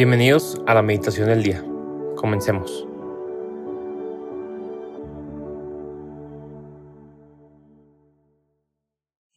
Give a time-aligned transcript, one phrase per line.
[0.00, 1.62] Bienvenidos a la meditación del día.
[2.16, 2.88] Comencemos.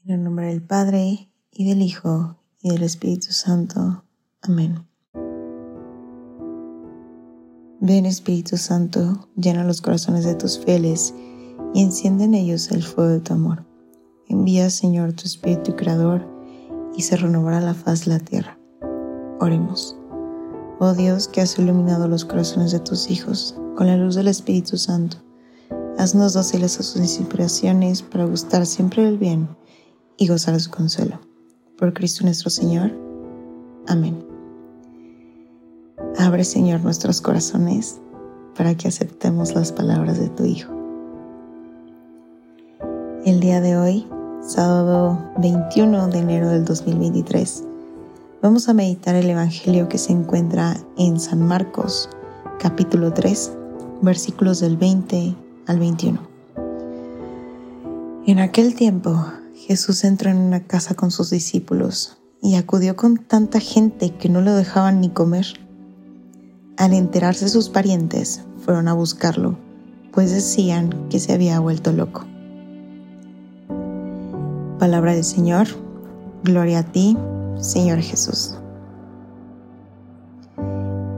[0.05, 4.05] En el nombre del Padre, y del Hijo, y del Espíritu Santo.
[4.41, 4.87] Amén.
[7.81, 11.13] Ven Espíritu Santo, llena los corazones de tus fieles
[11.73, 13.65] y enciende en ellos el fuego de tu amor.
[14.29, 16.25] Envía, Señor, tu Espíritu Creador,
[16.95, 18.57] y se renovará la faz de la tierra.
[19.41, 19.97] Oremos.
[20.85, 24.75] Oh Dios, que has iluminado los corazones de tus hijos con la luz del Espíritu
[24.75, 25.15] Santo,
[25.97, 29.47] haznos dóciles a sus inspiraciones para gustar siempre del bien
[30.17, 31.21] y gozar de su consuelo.
[31.77, 32.91] Por Cristo nuestro Señor.
[33.87, 34.27] Amén.
[36.19, 38.01] Abre, Señor, nuestros corazones
[38.57, 40.73] para que aceptemos las palabras de tu Hijo.
[43.23, 44.05] El día de hoy,
[44.41, 47.63] sábado 21 de enero del 2023,
[48.43, 52.09] Vamos a meditar el Evangelio que se encuentra en San Marcos,
[52.59, 53.53] capítulo 3,
[54.01, 55.33] versículos del 20
[55.65, 56.19] al 21.
[58.27, 63.61] En aquel tiempo, Jesús entró en una casa con sus discípulos y acudió con tanta
[63.61, 65.45] gente que no lo dejaban ni comer.
[66.75, 69.57] Al enterarse sus parientes, fueron a buscarlo,
[70.11, 72.25] pues decían que se había vuelto loco.
[74.79, 75.67] Palabra del Señor,
[76.43, 77.15] gloria a ti,
[77.59, 78.55] Señor Jesús.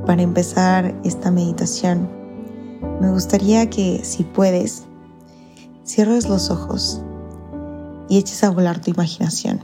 [0.06, 2.08] Para empezar esta meditación,
[3.02, 4.84] me gustaría que si puedes,
[5.84, 7.02] cierres los ojos
[8.08, 9.64] y eches a volar tu imaginación.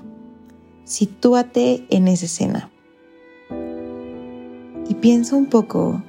[0.83, 2.71] Sitúate en esa escena
[4.89, 6.01] y piensa un poco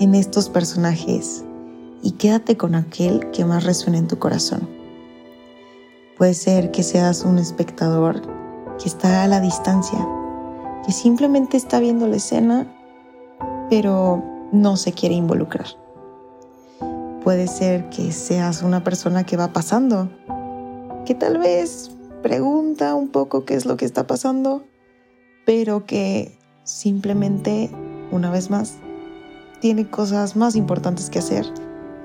[0.00, 1.44] en estos personajes
[2.02, 4.68] y quédate con aquel que más resuena en tu corazón.
[6.18, 8.41] Puede ser que seas un espectador
[8.80, 9.98] que está a la distancia,
[10.84, 12.66] que simplemente está viendo la escena,
[13.70, 15.66] pero no se quiere involucrar.
[17.24, 20.10] Puede ser que seas una persona que va pasando,
[21.06, 21.90] que tal vez
[22.22, 24.64] pregunta un poco qué es lo que está pasando,
[25.46, 27.70] pero que simplemente,
[28.10, 28.74] una vez más,
[29.60, 31.46] tiene cosas más importantes que hacer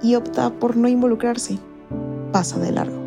[0.01, 1.57] y opta por no involucrarse.
[2.31, 3.06] Pasa de largo.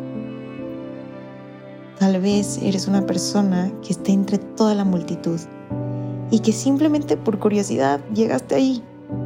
[2.01, 5.39] Tal vez eres una persona que está entre toda la multitud
[6.31, 8.83] y que simplemente por curiosidad llegaste ahí,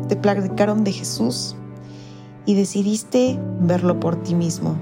[0.09, 1.55] te platicaron de Jesús
[2.45, 4.77] y decidiste verlo por ti mismo.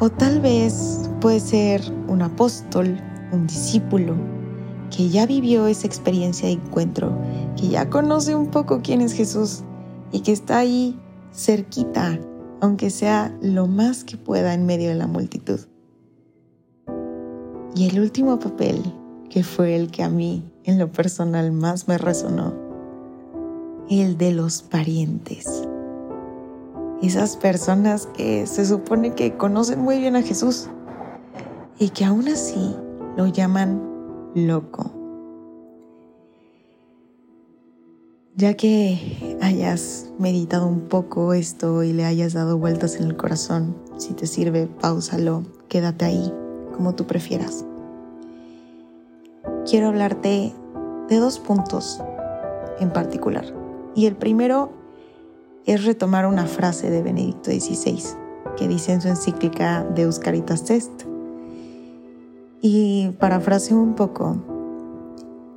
[0.00, 2.98] O tal vez puede ser un apóstol,
[3.30, 4.14] un discípulo,
[4.90, 7.14] que ya vivió esa experiencia de encuentro,
[7.58, 9.64] que ya conoce un poco quién es Jesús
[10.12, 10.98] y que está ahí
[11.34, 12.18] cerquita,
[12.62, 15.60] aunque sea lo más que pueda en medio de la multitud.
[17.76, 18.82] Y el último papel,
[19.28, 22.54] que fue el que a mí en lo personal más me resonó,
[23.90, 25.44] el de los parientes.
[27.02, 30.70] Esas personas que se supone que conocen muy bien a Jesús
[31.78, 32.74] y que aún así
[33.18, 33.82] lo llaman
[34.34, 34.90] loco.
[38.36, 43.76] Ya que hayas meditado un poco esto y le hayas dado vueltas en el corazón,
[43.98, 46.32] si te sirve, pausalo, quédate ahí
[46.76, 47.64] como tú prefieras.
[49.68, 50.54] Quiero hablarte
[51.08, 52.00] de dos puntos
[52.78, 53.44] en particular.
[53.94, 54.70] Y el primero
[55.64, 58.02] es retomar una frase de Benedicto XVI
[58.56, 61.02] que dice en su encíclica de Euscaritas Est.
[62.60, 64.36] Y parafraseo un poco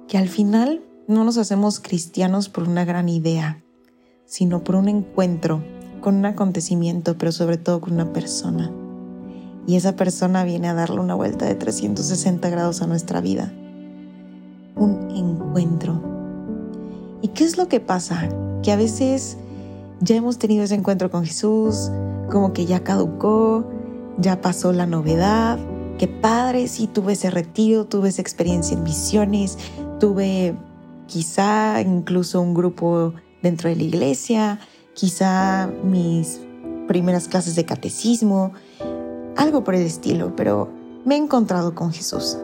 [0.08, 3.64] que al final no nos hacemos cristianos por una gran idea,
[4.26, 5.64] sino por un encuentro
[6.02, 8.72] con un acontecimiento, pero sobre todo con una persona
[9.70, 13.54] y esa persona viene a darle una vuelta de 360 grados a nuestra vida.
[14.76, 16.02] Un encuentro.
[17.22, 18.30] ¿Y qué es lo que pasa?
[18.64, 19.38] Que a veces
[20.00, 21.92] ya hemos tenido ese encuentro con Jesús,
[22.32, 23.64] como que ya caducó,
[24.18, 25.60] ya pasó la novedad,
[26.00, 29.60] qué padre, sí tuve ese retiro, tuve esa experiencia en misiones,
[30.00, 30.58] tuve
[31.06, 33.14] quizá incluso un grupo
[33.44, 34.60] dentro de la iglesia,
[34.96, 36.40] quizá mis
[36.88, 38.54] primeras clases de catecismo,
[39.40, 40.70] algo por el estilo, pero
[41.06, 42.38] me he encontrado con Jesús,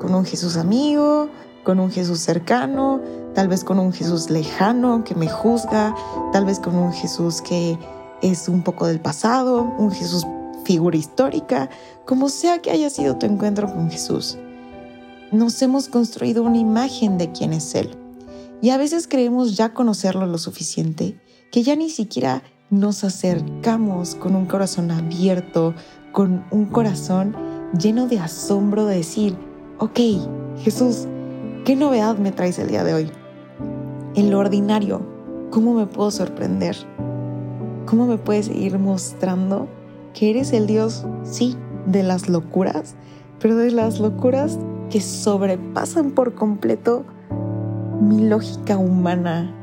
[0.00, 1.28] con un Jesús amigo,
[1.62, 3.02] con un Jesús cercano,
[3.34, 5.94] tal vez con un Jesús lejano que me juzga,
[6.32, 7.78] tal vez con un Jesús que
[8.22, 10.26] es un poco del pasado, un Jesús
[10.64, 11.68] figura histórica,
[12.06, 14.38] como sea que haya sido tu encuentro con Jesús.
[15.30, 17.90] Nos hemos construido una imagen de quién es Él.
[18.62, 21.20] Y a veces creemos ya conocerlo lo suficiente
[21.52, 25.74] que ya ni siquiera nos acercamos con un corazón abierto,
[26.12, 27.36] con un corazón
[27.78, 29.36] lleno de asombro de decir,
[29.78, 30.00] ok,
[30.58, 31.06] Jesús,
[31.68, 33.10] ¿Qué novedad me traes el día de hoy?
[34.14, 35.02] En lo ordinario,
[35.50, 36.74] ¿cómo me puedo sorprender?
[37.84, 39.68] ¿Cómo me puedes ir mostrando
[40.14, 42.94] que eres el Dios, sí, de las locuras,
[43.38, 44.58] pero de las locuras
[44.88, 47.04] que sobrepasan por completo
[48.00, 49.54] mi lógica humana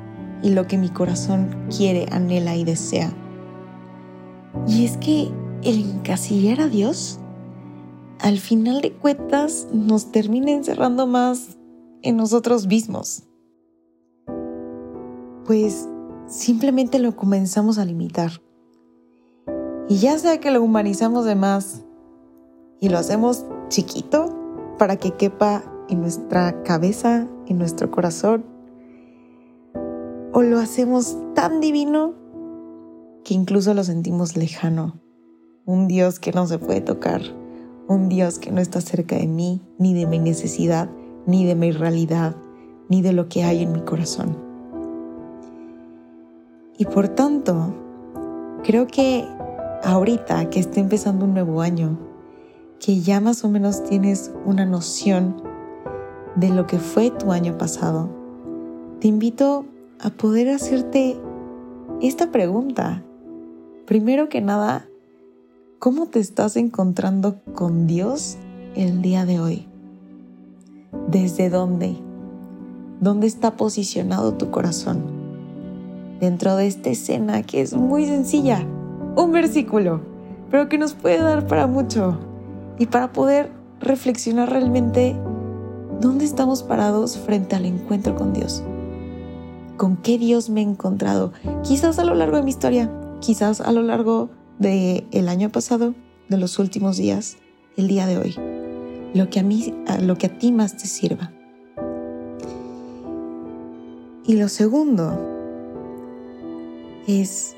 [0.43, 3.09] y lo que mi corazón quiere, anhela y desea.
[4.67, 5.31] Y es que
[5.65, 7.19] el encasillar a Dios,
[8.19, 11.57] al final de cuentas, nos termina encerrando más
[12.03, 13.23] en nosotros mismos.
[15.45, 15.89] Pues
[16.27, 18.43] simplemente lo comenzamos a limitar.
[19.89, 21.83] Y ya sea que lo humanizamos de más
[22.79, 24.35] y lo hacemos chiquito
[24.77, 28.45] para que quepa en nuestra cabeza, en nuestro corazón,
[30.31, 32.13] o lo hacemos tan divino
[33.23, 34.99] que incluso lo sentimos lejano,
[35.65, 37.21] un Dios que no se puede tocar,
[37.87, 40.89] un Dios que no está cerca de mí, ni de mi necesidad,
[41.25, 42.35] ni de mi realidad,
[42.87, 44.37] ni de lo que hay en mi corazón.
[46.77, 47.73] Y por tanto,
[48.63, 49.25] creo que
[49.83, 51.97] ahorita que está empezando un nuevo año,
[52.79, 55.41] que ya más o menos tienes una noción
[56.35, 58.09] de lo que fue tu año pasado,
[58.99, 59.65] te invito
[59.99, 61.17] a poder hacerte
[62.01, 63.03] esta pregunta.
[63.85, 64.87] Primero que nada,
[65.85, 68.37] ¿cómo te estás encontrando con Dios
[68.75, 69.67] el día de hoy?
[71.11, 71.95] ¿Desde dónde?
[73.01, 75.03] ¿Dónde está posicionado tu corazón?
[76.19, 78.65] Dentro de esta escena que es muy sencilla,
[79.15, 80.01] un versículo,
[80.49, 82.17] pero que nos puede dar para mucho
[82.79, 85.15] y para poder reflexionar realmente
[86.01, 88.63] dónde estamos parados frente al encuentro con Dios.
[89.77, 91.31] ¿Con qué Dios me he encontrado?
[91.61, 92.89] Quizás a lo largo de mi historia,
[93.19, 95.95] quizás a lo largo del el año pasado,
[96.29, 97.37] de los últimos días,
[97.77, 98.35] el día de hoy.
[99.13, 101.31] Lo que a mí, lo que a ti más te sirva.
[104.25, 105.19] Y lo segundo
[107.07, 107.55] es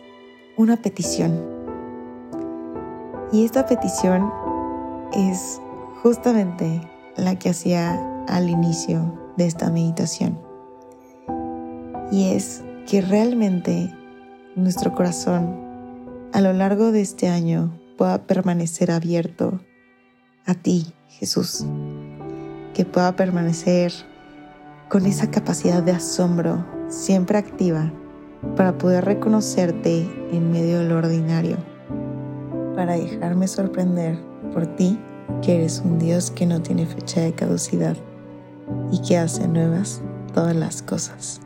[0.57, 1.41] una petición.
[3.31, 4.31] Y esta petición
[5.13, 5.61] es
[6.03, 6.81] justamente
[7.15, 10.38] la que hacía al inicio de esta meditación.
[12.11, 13.93] Y es que realmente
[14.55, 15.66] nuestro corazón
[16.33, 19.59] a lo largo de este año pueda permanecer abierto
[20.45, 21.65] a ti, Jesús.
[22.74, 23.91] Que pueda permanecer
[24.89, 27.91] con esa capacidad de asombro siempre activa
[28.56, 31.57] para poder reconocerte en medio de lo ordinario,
[32.75, 34.18] para dejarme sorprender
[34.53, 35.00] por ti,
[35.41, 37.97] que eres un Dios que no tiene fecha de caducidad
[38.91, 40.01] y que hace nuevas
[40.33, 41.41] todas las cosas.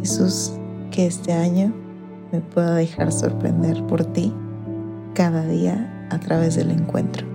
[0.00, 0.52] Jesús,
[0.90, 1.83] que este año
[2.32, 4.34] me pueda dejar sorprender por ti
[5.14, 7.34] cada día a través del encuentro.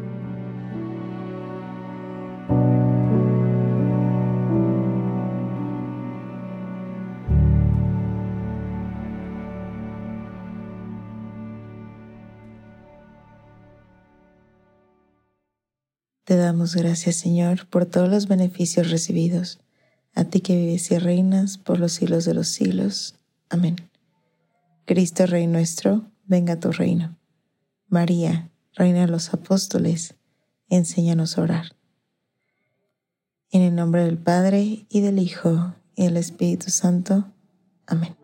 [16.30, 19.58] Te damos gracias, Señor, por todos los beneficios recibidos.
[20.14, 23.16] A ti que vives y reinas por los siglos de los siglos.
[23.50, 23.89] Amén.
[24.90, 27.16] Cristo, Rey nuestro, venga a tu reino.
[27.90, 30.16] María, Reina de los Apóstoles,
[30.68, 31.66] enséñanos a orar.
[33.52, 37.26] En el nombre del Padre, y del Hijo, y del Espíritu Santo.
[37.86, 38.16] Amén.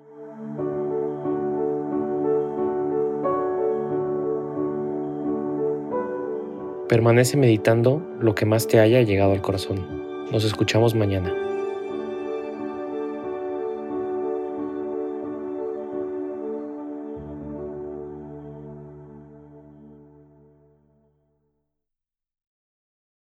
[6.89, 9.85] Permanece meditando lo que más te haya llegado al corazón.
[10.31, 11.31] Nos escuchamos mañana.